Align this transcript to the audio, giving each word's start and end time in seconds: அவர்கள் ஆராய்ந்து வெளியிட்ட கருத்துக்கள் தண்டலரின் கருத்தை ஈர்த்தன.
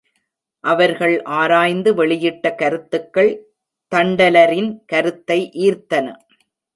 அவர்கள் 0.63 1.21
ஆராய்ந்து 1.21 1.93
வெளியிட்ட 1.93 2.55
கருத்துக்கள் 2.55 3.31
தண்டலரின் 3.91 4.71
கருத்தை 4.85 5.39
ஈர்த்தன. 5.67 6.07